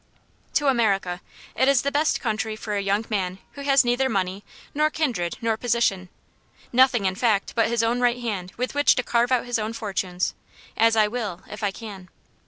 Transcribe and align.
"To 0.55 0.65
America. 0.65 1.21
It 1.55 1.67
is 1.67 1.83
the 1.83 1.91
best 1.91 2.19
country 2.19 2.55
for 2.55 2.75
a 2.75 2.81
young 2.81 3.05
man 3.07 3.37
who 3.51 3.61
has 3.61 3.85
neither 3.85 4.09
money, 4.09 4.43
nor 4.73 4.89
kindred, 4.89 5.37
nor 5.41 5.57
position 5.57 6.09
nothing, 6.73 7.05
in 7.05 7.13
fact, 7.13 7.53
but 7.53 7.67
his 7.67 7.83
own 7.83 7.99
right 7.99 8.17
hand 8.17 8.51
with 8.57 8.73
which 8.73 8.95
to 8.95 9.03
carve 9.03 9.31
out 9.31 9.45
his 9.45 9.59
own 9.59 9.73
fortunes 9.73 10.33
as 10.75 10.95
I 10.95 11.07
will, 11.07 11.43
if 11.51 11.61
I 11.61 11.69
can." 11.69 12.09